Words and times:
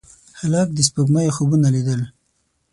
هلک 0.39 0.67
د 0.73 0.79
سپوږمۍ 0.87 1.27
خوبونه 1.35 1.67
لیدل. 1.75 2.01